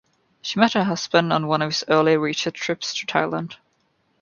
She 0.41 0.59
met 0.59 0.73
her 0.73 0.83
husband 0.85 1.31
on 1.31 1.45
one 1.45 1.61
of 1.61 1.69
his 1.71 1.83
earlier 1.87 2.19
research 2.19 2.59
trips 2.59 2.91
to 2.95 3.05
Thailand. 3.05 3.57